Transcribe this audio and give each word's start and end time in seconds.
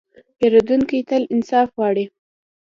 پیرودونکی 0.37 0.99
تل 1.09 1.23
انصاف 1.33 1.67
غواړي. 1.77 2.05